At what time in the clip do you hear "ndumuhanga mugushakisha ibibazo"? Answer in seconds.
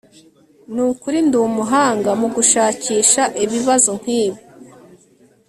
1.27-3.89